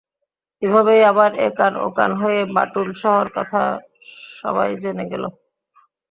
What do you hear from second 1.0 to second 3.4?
আবার এ-কান ও-কান হয়ে বাটুল শাহর